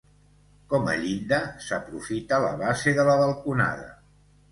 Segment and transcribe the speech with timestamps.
[0.69, 3.93] Com a llinda s'aprofita la base de la balconada.